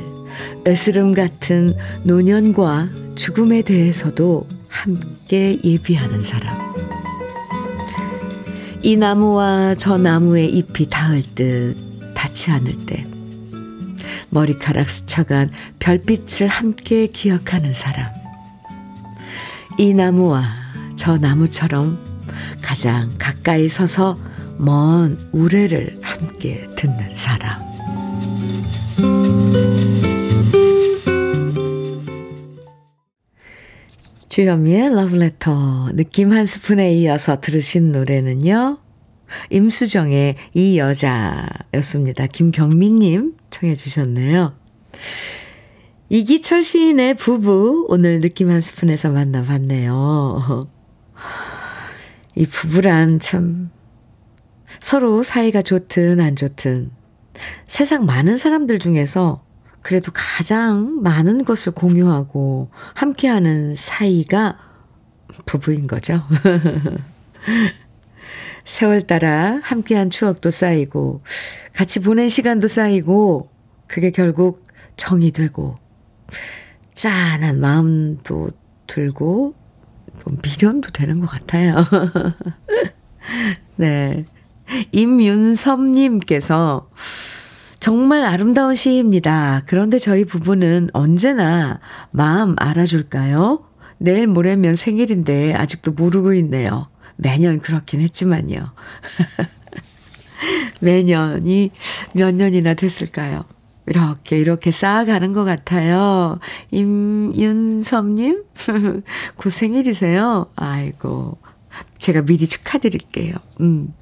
[0.65, 6.75] 으스름 같은 노년과 죽음에 대해서도 함께 예비하는 사람.
[8.81, 11.75] 이 나무와 저 나무의 잎이 닿을 듯
[12.13, 13.03] 닿지 않을 때
[14.29, 18.11] 머리카락 스쳐간 별빛을 함께 기억하는 사람.
[19.77, 20.43] 이 나무와
[20.95, 21.97] 저 나무처럼
[22.61, 24.19] 가장 가까이 서서
[24.57, 27.63] 먼 우레를 함께 듣는 사람.
[34.35, 38.79] 주현미의 러브레터 느낌 한 스푼에 이어서 들으신 노래는요.
[39.49, 42.27] 임수정의 이 여자였습니다.
[42.27, 44.53] 김경민님 청해 주셨네요.
[46.09, 50.67] 이기철 시인의 부부 오늘 느낌 한 스푼에서 만나봤네요.
[52.35, 53.71] 이 부부란 참
[54.81, 56.91] 서로 사이가 좋든 안 좋든
[57.67, 59.44] 세상 많은 사람들 중에서
[59.85, 64.57] 그래도 가장 많은 것을 공유하고 함께하는 사이가
[65.45, 66.23] 부부인 거죠.
[68.65, 71.21] 세월 따라 함께한 추억도 쌓이고,
[71.73, 73.51] 같이 보낸 시간도 쌓이고,
[73.85, 74.63] 그게 결국
[74.97, 75.77] 정이 되고,
[76.95, 78.49] 짠한 마음도
[78.87, 79.53] 들고,
[80.41, 81.75] 미련도 되는 것 같아요.
[83.77, 84.25] 네.
[84.91, 86.89] 임윤섭님께서
[87.85, 89.61] 정말 아름다운 시입니다.
[89.67, 93.63] 그런데 저희 부부는 언제나 마음 알아줄까요?
[93.99, 96.87] 내일 모레면 생일인데 아직도 모르고 있네요.
[97.15, 98.71] 매년 그렇긴 했지만요.
[100.81, 101.69] 매년이
[102.13, 103.45] 몇 년이나 됐을까요?
[103.85, 106.39] 이렇게, 이렇게 쌓아가는 것 같아요.
[106.71, 108.45] 임윤섭님?
[109.37, 110.47] 곧 생일이세요?
[110.55, 111.37] 아이고.
[111.99, 113.35] 제가 미리 축하드릴게요.
[113.59, 113.93] 음.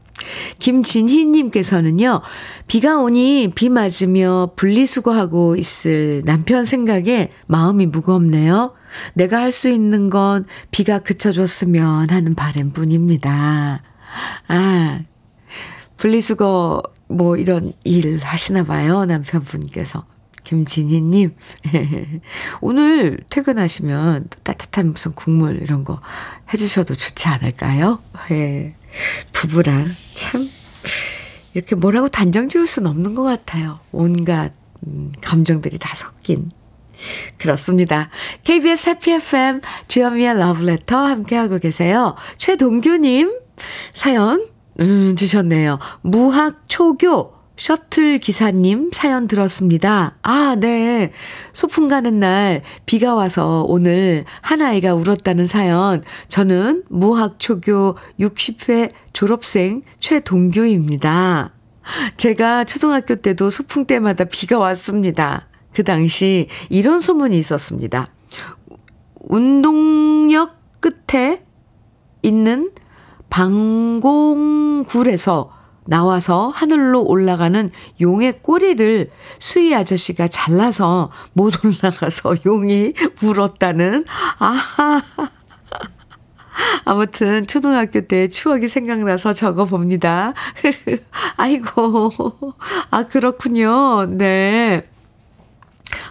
[0.59, 2.21] 김진희님께서는요,
[2.67, 8.73] 비가 오니 비 맞으며 분리수거하고 있을 남편 생각에 마음이 무겁네요.
[9.15, 13.81] 내가 할 수 있는 건 비가 그쳐줬으면 하는 바램 뿐입니다.
[14.47, 14.99] 아,
[15.97, 20.05] 분리수거 뭐 이런 일 하시나 봐요, 남편분께서.
[20.43, 21.35] 김진희님.
[22.61, 26.01] 오늘 퇴근하시면 따뜻한 무슨 국물 이런 거
[26.53, 27.99] 해주셔도 좋지 않을까요?
[28.31, 28.75] 예.
[29.31, 30.47] 부부랑 참,
[31.53, 33.79] 이렇게 뭐라고 단정 지을 수는 없는 것 같아요.
[33.91, 34.53] 온갖,
[34.85, 36.51] 음, 감정들이 다 섞인.
[37.37, 38.09] 그렇습니다.
[38.43, 42.15] KBS 해피 FM 주현미의 러브레터 함께하고 계세요.
[42.37, 43.39] 최동규님
[43.93, 44.45] 사연
[44.79, 45.79] 음, 주셨네요.
[46.01, 50.17] 무학 초교 셔틀 기사님 사연 들었습니다.
[50.23, 51.11] 아, 네.
[51.53, 56.03] 소풍 가는 날 비가 와서 오늘 한 아이가 울었다는 사연.
[56.27, 61.53] 저는 무학초교 60회 졸업생 최동규입니다.
[62.17, 65.47] 제가 초등학교 때도 소풍 때마다 비가 왔습니다.
[65.73, 68.07] 그 당시 이런 소문이 있었습니다.
[69.21, 71.43] 운동역 끝에
[72.23, 72.71] 있는
[73.29, 74.83] 방공굴에서
[75.85, 84.05] 나와서 하늘로 올라가는 용의 꼬리를 수희 아저씨가 잘라서 못 올라가서 용이 울었다는,
[84.39, 85.01] 아하.
[86.85, 90.33] 아무튼 초등학교 때 추억이 생각나서 적어 봅니다.
[91.35, 92.11] 아이고,
[92.91, 94.05] 아, 그렇군요.
[94.05, 94.83] 네.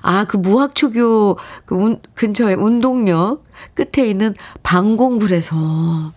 [0.03, 6.13] 아, 그 무학초교 그 운, 근처에 운동역 끝에 있는 방공굴에서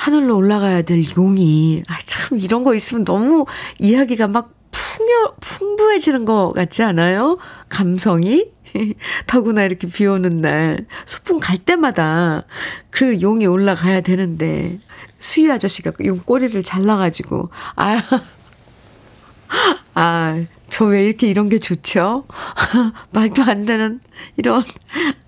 [0.00, 3.44] 하늘로 올라가야 될 용이, 아, 참, 이런 거 있으면 너무
[3.80, 7.36] 이야기가 막 풍요, 풍부해지는 것 같지 않아요?
[7.68, 8.46] 감성이?
[9.26, 12.44] 더구나 이렇게 비 오는 날, 소풍 갈 때마다
[12.88, 14.78] 그 용이 올라가야 되는데,
[15.18, 18.02] 수희 아저씨가 그용 꼬리를 잘라가지고, 아,
[19.92, 22.24] 아, 저 왜 이렇게 이런 게 좋죠?
[23.12, 24.00] 말도 안 되는,
[24.38, 24.64] 이런,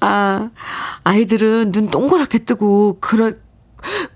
[0.01, 0.49] 아,
[1.05, 3.33] 아이들은 눈 동그랗게 뜨고, 그러,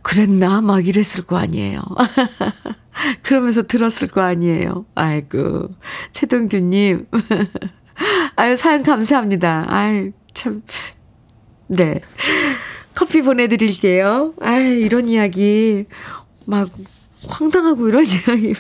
[0.03, 0.61] 그랬나?
[0.61, 1.83] 막 이랬을 거 아니에요.
[3.23, 4.87] 그러면서 들었을 거 아니에요.
[4.95, 5.69] 아이고.
[6.13, 7.07] 최동규님.
[8.37, 9.67] 아유, 사연 감사합니다.
[9.69, 10.63] 아유, 참.
[11.67, 12.01] 네.
[12.95, 14.35] 커피 보내드릴게요.
[14.41, 15.87] 아유, 이런 이야기.
[16.47, 16.71] 막,
[17.29, 18.55] 황당하고 이런 이야기.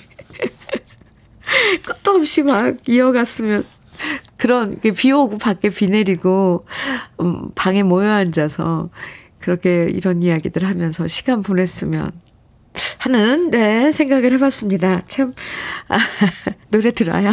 [1.84, 3.64] 끝도 없이 막 이어갔으면.
[4.36, 6.66] 그런, 비 오고 밖에 비 내리고,
[7.20, 8.90] 음, 방에 모여 앉아서
[9.46, 12.10] 그렇게 이런 이야기들 하면서 시간 보냈으면
[12.98, 15.02] 하는, 네, 생각을 해봤습니다.
[15.06, 15.32] 참,
[15.86, 15.96] 아,
[16.68, 17.32] 노래 들어요.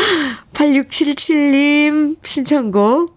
[0.54, 3.14] 8677님 신청곡,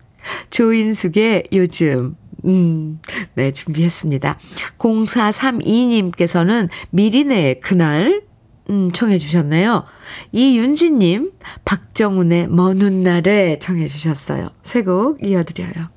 [0.49, 2.17] 조인숙의 요즘.
[2.43, 2.99] 음,
[3.35, 4.37] 네, 준비했습니다.
[4.77, 8.23] 0432님께서는 미리네 그날,
[8.69, 9.85] 음, 청해주셨네요.
[10.33, 11.31] 이윤지님,
[11.63, 14.49] 박정훈의 먼 훗날에 청해주셨어요.
[14.63, 15.93] 새곡 이어드려요.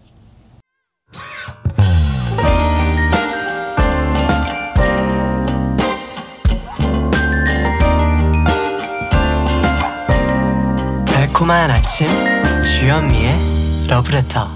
[11.37, 12.09] 달콤한 아침
[12.62, 13.31] 주현미의
[13.90, 14.49] 러브레터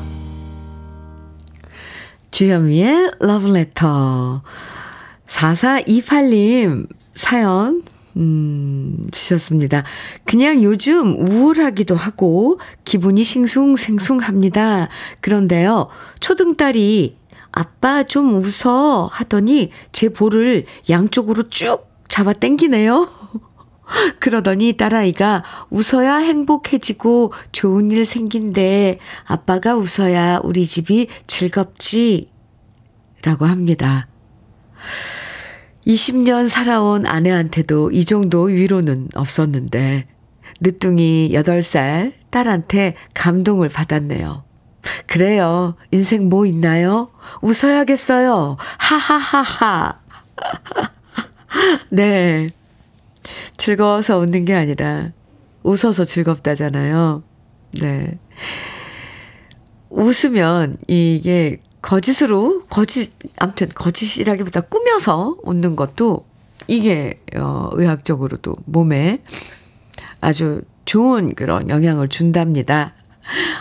[2.30, 4.40] 주현미의 러브레터
[5.26, 7.82] 4428님 사연
[8.16, 9.84] 음, 주셨습니다.
[10.24, 14.88] 그냥 요즘 우울하기도 하고 기분이 싱숭생숭합니다.
[15.20, 15.88] 그런데요,
[16.20, 17.18] 초등딸이
[17.52, 23.19] 아빠 좀 웃어 하더니 제 볼을 양쪽으로 쭉 잡아 당기네요.
[24.18, 28.98] 그러더니 딸아이가 웃어야 행복해지고 좋은 일 생긴대.
[29.24, 32.28] 아빠가 웃어야 우리 집이 즐겁지.
[33.22, 34.08] 라고 합니다.
[35.86, 40.06] 20년 살아온 아내한테도 이 정도 위로는 없었는데,
[40.60, 44.44] 늦둥이 8살 딸한테 감동을 받았네요.
[45.06, 45.76] 그래요.
[45.90, 47.10] 인생 뭐 있나요?
[47.42, 48.56] 웃어야겠어요.
[48.78, 50.00] 하하하하.
[51.90, 52.48] 네.
[53.56, 55.12] 즐거워서 웃는 게 아니라
[55.62, 57.22] 웃어서 즐겁다잖아요.
[57.80, 58.18] 네.
[59.90, 66.26] 웃으면 이게 거짓으로, 거짓, 아무튼 거짓이라기보다 꾸며서 웃는 것도
[66.66, 69.22] 이게, 어, 의학적으로도 몸에
[70.20, 72.94] 아주 좋은 그런 영향을 준답니다.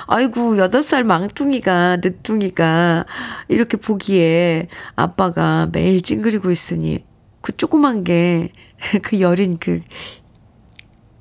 [0.07, 3.05] 아이고, 여덟 살 망둥이가, 늦둥이가
[3.47, 7.05] 이렇게 보기에 아빠가 매일 찡그리고 있으니
[7.41, 8.51] 그 조그만 게,
[9.03, 9.81] 그 여린 그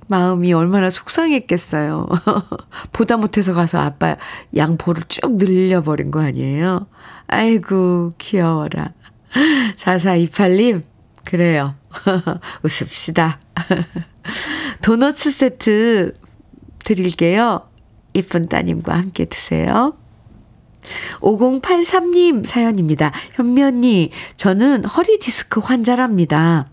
[0.08, 2.08] 마음이 얼마나 속상했겠어요.
[2.92, 4.16] 보다 못해서 가서 아빠
[4.56, 6.86] 양볼을 쭉 늘려버린 거 아니에요?
[7.26, 8.84] 아이고, 귀여워라.
[9.76, 10.82] 4428님,
[11.26, 11.74] 그래요.
[12.62, 13.38] 웃읍시다.
[14.82, 16.14] 도너츠 세트
[16.84, 17.68] 드릴게요.
[18.14, 19.96] 이쁜 따님과 함께 드세요.
[21.20, 23.12] 5083님 사연입니다.
[23.34, 26.70] 현미 언니, 저는 허리 디스크 환자랍니다.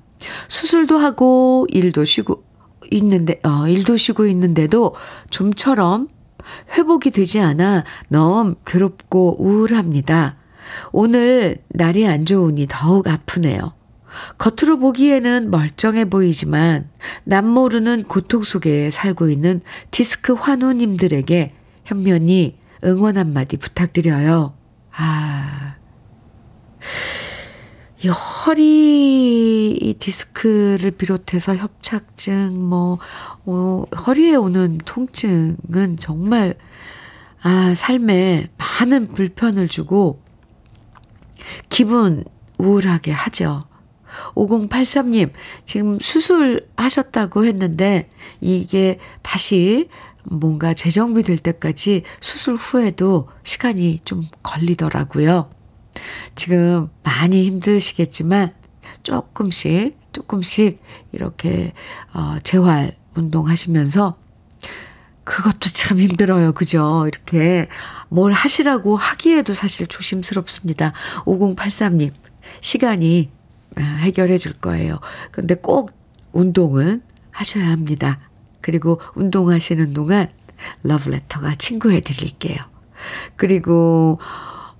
[0.47, 2.43] 수술도 하고 일도 쉬고
[2.91, 4.95] 있는데, 어, 일도 쉬고 있는데도
[5.29, 6.07] 좀처럼
[6.77, 10.37] 회복이 되지 않아 너무 괴롭고 우울합니다.
[10.91, 13.73] 오늘 날이 안 좋으니 더욱 아프네요.
[14.37, 16.89] 겉으로 보기에는 멀쩡해 보이지만
[17.25, 19.61] 남모르는 고통 속에 살고 있는
[19.91, 21.53] 디스크 환우님들에게
[21.83, 24.53] 현면이 응원 한마디 부탁드려요.
[24.95, 25.75] 아.
[28.03, 32.99] 이 허리 디스크를 비롯해서 협착증, 뭐,
[33.45, 36.55] 어, 허리에 오는 통증은 정말,
[37.41, 40.21] 아, 삶에 많은 불편을 주고,
[41.69, 42.23] 기분
[42.59, 43.65] 우울하게 하죠.
[44.35, 45.31] 5083님,
[45.65, 48.09] 지금 수술하셨다고 했는데,
[48.39, 49.89] 이게 다시
[50.25, 55.49] 뭔가 재정비 될 때까지 수술 후에도 시간이 좀 걸리더라고요.
[56.35, 58.53] 지금 많이 힘드시겠지만,
[59.03, 61.73] 조금씩, 조금씩 이렇게,
[62.13, 64.17] 어, 재활 운동하시면서,
[65.23, 66.53] 그것도 참 힘들어요.
[66.53, 67.05] 그죠?
[67.07, 67.67] 이렇게
[68.09, 70.93] 뭘 하시라고 하기에도 사실 조심스럽습니다.
[71.25, 72.13] 5083님,
[72.61, 73.31] 시간이
[73.77, 74.99] 아, 해결해 줄 거예요.
[75.31, 75.91] 근데 꼭
[76.31, 77.01] 운동은
[77.31, 78.19] 하셔야 합니다.
[78.65, 80.27] 그리고 운동하시는 동안
[80.81, 82.57] 러브레터가 친구해 드릴게요.
[83.35, 84.17] 그리고,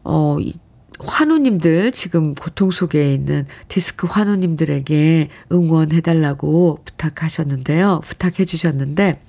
[0.04, 0.38] 어,
[0.98, 8.02] 환우님들, 지금 고통 속에 있는 디스크 환우님들에게 응원해 달라고 부탁하셨는데요.
[8.04, 9.22] 부탁해 주셨는데,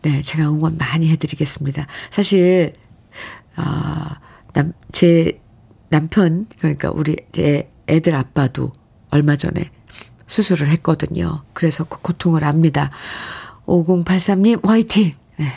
[0.00, 1.86] 네, 제가 응원 많이 해 드리겠습니다.
[2.08, 2.72] 사실,
[3.56, 4.20] 아,
[4.54, 5.38] 남, 제
[5.90, 8.72] 남편, 그러니까 우리, 제 애들 아빠도
[9.10, 9.70] 얼마 전에
[10.26, 11.42] 수술을 했거든요.
[11.52, 12.90] 그래서 그 고통을 압니다.
[13.68, 15.14] 5083님, 화이팅!
[15.36, 15.52] 네.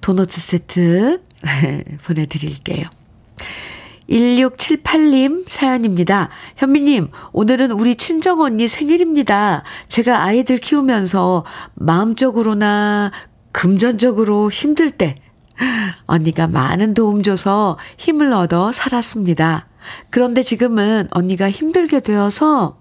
[0.00, 1.22] 도넛 세트
[2.04, 2.84] 보내드릴게요.
[4.10, 6.30] 1678님 사연입니다.
[6.56, 9.62] 현미님, 오늘은 우리 친정 언니 생일입니다.
[9.88, 13.12] 제가 아이들 키우면서 마음적으로나
[13.52, 15.16] 금전적으로 힘들 때
[16.06, 19.68] 언니가 많은 도움 줘서 힘을 얻어 살았습니다.
[20.10, 22.78] 그런데 지금은 언니가 힘들게 되어서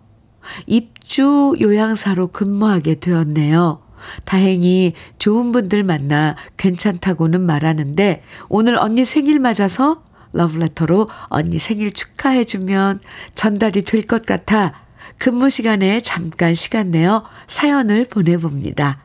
[0.66, 3.87] 입주 요양사로 근무하게 되었네요.
[4.26, 13.00] 다행히 좋은 분들 만나 괜찮다고는 말하는데 오늘 언니 생일 맞아서 러브레터로 언니 생일 축하해주면
[13.36, 14.74] 전달이 될 것 같아
[15.18, 19.04] 근무 시간에 잠깐 시간 내어 사연을 보내봅니다.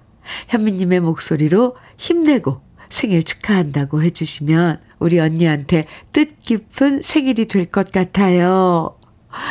[0.49, 8.99] 현미님의 목소리로 힘내고 생일 축하한다고 해주시면 우리 언니한테 뜻깊은 생일이 될 것 같아요.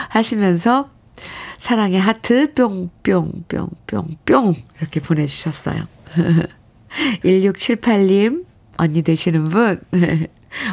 [0.09, 0.91] 하시면서
[1.61, 5.85] 사랑의 하트 뿅뿅뿅뿅뿅 이렇게 보내주셨어요.
[7.23, 8.45] 1678님
[8.77, 9.79] 언니 되시는 분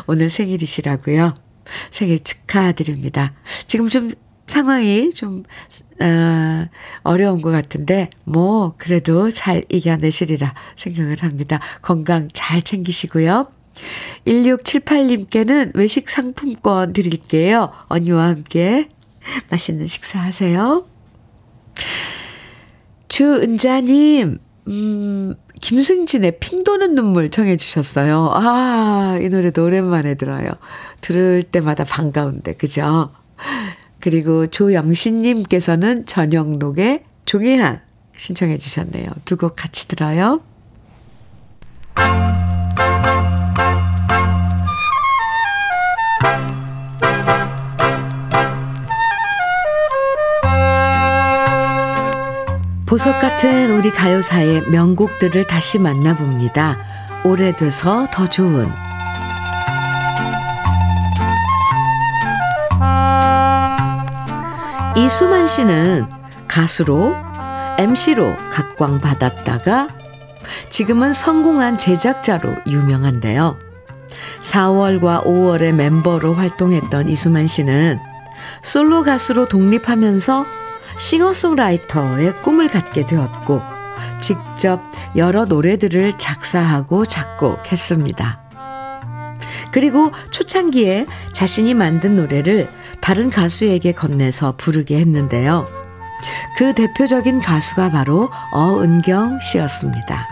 [0.08, 1.34] 오늘 생일이시라고요.
[1.90, 3.34] 생일 축하드립니다.
[3.66, 4.12] 지금 좀
[4.46, 5.44] 상황이 좀,
[6.00, 6.66] 어,
[7.02, 11.60] 어려운 것 같은데, 뭐, 그래도 잘 이겨내시리라 생각을 합니다.
[11.82, 13.52] 건강 잘 챙기시고요.
[14.26, 17.72] 1678님께는 외식 상품권 드릴게요.
[17.88, 18.88] 언니와 함께
[19.50, 20.84] 맛있는 식사하세요.
[23.08, 28.30] 주은자님, 음, 김승진의 핑 도는 눈물 청해 주셨어요.
[28.34, 30.50] 아, 이 노래도 오랜만에 들어요.
[31.00, 33.10] 들을 때마다 반가운데, 그죠?
[34.00, 37.80] 그리고 조영신님께서는 전영록의 종이한
[38.16, 39.06] 신청해 주셨네요.
[39.24, 40.40] 두 곡 같이 들어요.
[52.88, 56.78] 보석 같은 우리 가요사의 명곡들을 다시 만나봅니다.
[57.22, 58.66] 오래돼서 더 좋은
[64.96, 66.04] 이수만 씨는
[66.46, 67.14] 가수로
[67.76, 69.88] MC로 각광받았다가
[70.70, 73.58] 지금은 성공한 제작자로 유명한데요.
[74.40, 77.98] 4월과 5월에 멤버로 활동했던 이수만 씨는
[78.62, 80.57] 솔로 가수로 독립하면서
[80.98, 83.60] 싱어송라이터의 꿈을 갖게 되었고
[84.20, 84.82] 직접
[85.16, 88.42] 여러 노래들을 작사하고 작곡했습니다.
[89.70, 92.68] 그리고 초창기에 자신이 만든 노래를
[93.00, 95.66] 다른 가수에게 건네서 부르게 했는데요.
[96.56, 100.26] 그 대표적인 가수가 바로 어은경 씨였습니다.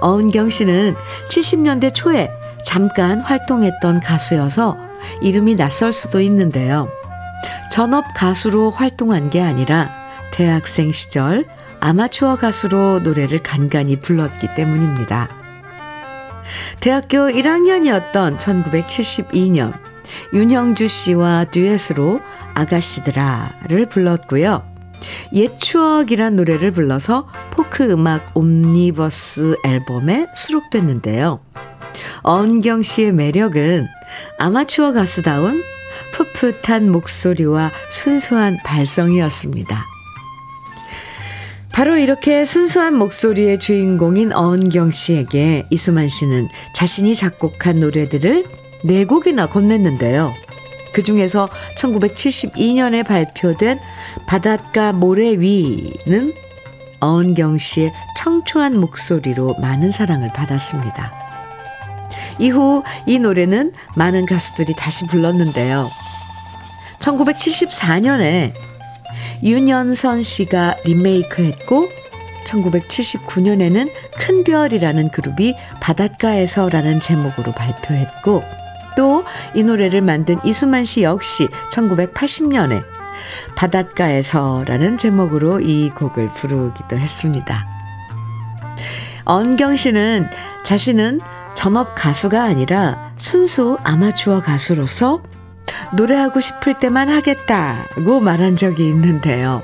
[0.00, 0.94] 어은경 씨는
[1.28, 2.30] 70년대 초에
[2.62, 4.76] 잠깐 활동했던 가수여서
[5.20, 6.88] 이름이 낯설 수도 있는데요.
[7.78, 9.88] 전업 가수로 활동한 게 아니라
[10.32, 11.44] 대학생 시절
[11.78, 15.28] 아마추어 가수로 노래를 간간히 불렀기 때문입니다.
[16.80, 19.72] 대학교 1학년이었던 1972년
[20.32, 22.20] 윤형주 씨와 듀엣으로
[22.54, 24.64] 아가씨들아를 불렀고요.
[25.34, 31.38] 옛 추억이란 노래를 불러서 포크 음악 옴니버스 앨범에 수록됐는데요.
[32.22, 33.86] 언경 씨의 매력은
[34.36, 35.62] 아마추어 가수다운
[36.18, 39.84] 풋풋한 목소리와 순수한 발성이었습니다.
[41.70, 48.46] 바로 이렇게 순수한 목소리의 주인공인 어은경 씨에게 이수만 씨는 자신이 작곡한 노래들을
[48.84, 50.32] 네 곡이나 건넸는데요.
[50.92, 53.78] 그 중에서 1972년에 발표된
[54.26, 56.34] 바닷가 모래 위는
[56.98, 61.12] 어은경 씨의 청초한 목소리로 많은 사랑을 받았습니다.
[62.40, 65.88] 이후 이 노래는 많은 가수들이 다시 불렀는데요.
[67.00, 68.52] 1974년에
[69.42, 71.88] 윤연선 씨가 리메이크했고
[72.46, 78.42] 1979년에는 큰별이라는 그룹이 바닷가에서라는 제목으로 발표했고
[78.96, 79.24] 또
[79.54, 82.84] 이 노래를 만든 이수만 씨 역시 1980년에
[83.56, 87.66] 바닷가에서라는 제목으로 이 곡을 부르기도 했습니다.
[89.24, 90.28] 언경 씨는
[90.64, 91.20] 자신은
[91.54, 95.22] 전업 가수가 아니라 순수 아마추어 가수로서
[95.92, 99.62] 노래하고 싶을 때만 하겠다고 말한 적이 있는데요.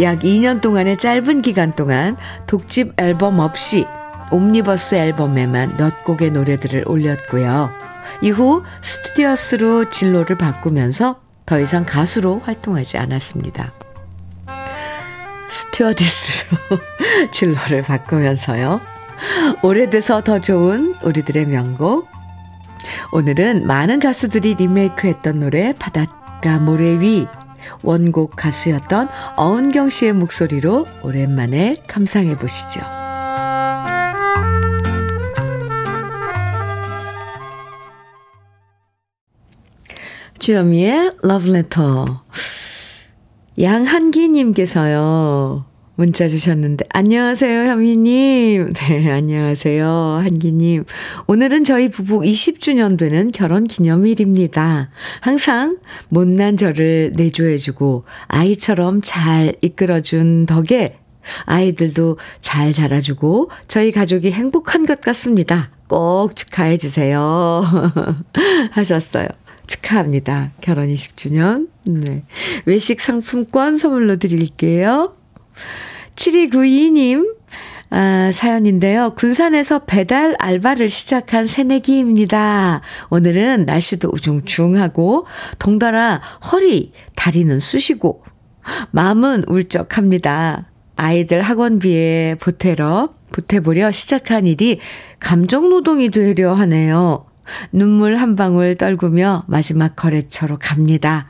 [0.00, 2.16] 약 2년 동안의 짧은 기간 동안
[2.46, 3.86] 독집 앨범 없이
[4.30, 7.70] 옴니버스 앨범에만 몇 곡의 노래들을 올렸고요.
[8.22, 13.72] 이후 스튜디오스로 진로를 바꾸면서 더 이상 가수로 활동하지 않았습니다.
[15.48, 16.58] 스튜어디스로
[17.32, 18.80] 진로를 바꾸면서요.
[19.62, 22.08] 오래돼서 더 좋은 우리들의 명곡
[23.12, 27.26] 오늘은 많은 가수들이 리메이크했던 노래 바닷가 모래 위
[27.82, 32.80] 원곡 가수였던 어은경 씨의 목소리로 오랜만에 감상해 보시죠.
[40.38, 42.24] 주현미의 러브레터
[43.60, 45.69] 양한기님께서요.
[46.00, 48.70] 문자 주셨는데, 안녕하세요, 현미님.
[48.72, 49.86] 네, 안녕하세요,
[50.22, 50.84] 한기님.
[51.26, 54.88] 오늘은 저희 부부 20주년 되는 결혼 기념일입니다.
[55.20, 55.76] 항상
[56.08, 60.96] 못난 저를 내조해주고, 아이처럼 잘 이끌어준 덕에
[61.44, 65.70] 아이들도 잘 자라주고, 저희 가족이 행복한 것 같습니다.
[65.86, 67.62] 꼭 축하해 주세요.
[68.72, 69.26] 하셨어요.
[69.66, 70.52] 축하합니다.
[70.62, 71.68] 결혼 20주년.
[71.84, 72.24] 네.
[72.64, 75.14] 외식 상품권 선물로 드릴게요.
[76.20, 77.34] 7292님,
[77.88, 79.14] 아, 사연인데요.
[79.16, 82.82] 군산에서 배달 알바를 시작한 새내기입니다.
[83.08, 85.26] 오늘은 날씨도 우중충하고,
[85.58, 86.20] 동달아
[86.52, 88.24] 허리, 다리는 쑤시고,
[88.90, 90.68] 마음은 울적합니다.
[90.96, 94.78] 아이들 학원비에 보태러, 보태보려 시작한 일이
[95.20, 97.26] 감정노동이 되려 하네요.
[97.72, 101.28] 눈물 한 방울 떨구며 마지막 거래처로 갑니다.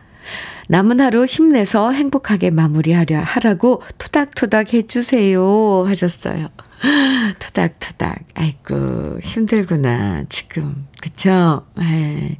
[0.71, 6.49] 남은 하루 힘내서 행복하게 마무리하려 하라고 토닥토닥 해주세요 하셨어요.
[7.41, 8.21] 토닥토닥.
[8.35, 11.67] 아이고 힘들구나 지금 그쵸?
[11.77, 12.39] 에 네.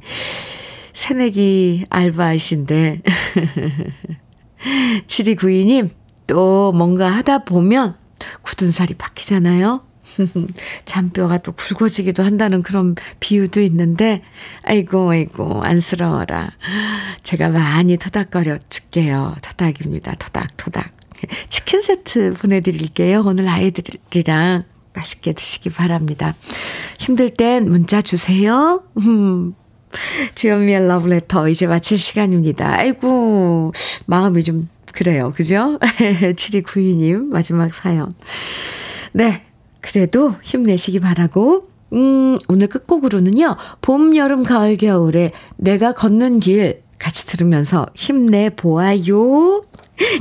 [0.93, 3.01] 새내기 알바이신데
[5.07, 5.89] 7292님
[6.27, 7.97] 또 뭔가 하다 보면
[8.43, 9.85] 굳은 살이 바뀌잖아요.
[10.85, 14.21] 잔뼈가 또 굵어지기도 한다는 그런 비유도 있는데,
[14.63, 16.51] 아이고, 아이고, 안쓰러워라.
[17.23, 19.35] 제가 많이 토닥거려 줄게요.
[19.41, 20.15] 토닥입니다.
[20.15, 20.91] 토닥, 토닥.
[21.49, 23.23] 치킨 세트 보내드릴게요.
[23.25, 26.35] 오늘 아이들이랑 맛있게 드시기 바랍니다.
[26.99, 28.83] 힘들 땐 문자 주세요.
[30.35, 32.77] 주현미의 러브레터 이제 마칠 시간입니다.
[32.79, 33.73] 아이고,
[34.05, 35.31] 마음이 좀 그래요.
[35.35, 35.77] 그죠?
[35.79, 38.11] 7292님 마지막 사연.
[39.13, 39.45] 네.
[39.81, 47.87] 그래도 힘내시기 바라고, 음, 오늘 끝곡으로는요, 봄, 여름, 가을, 겨울에 내가 걷는 길 같이 들으면서
[47.95, 49.63] 힘내보아요.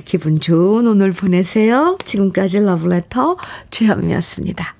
[0.04, 1.98] 기분 좋은 오늘 보내세요.
[2.04, 3.36] 지금까지 러브레터
[3.70, 4.79] 주현미였습니다.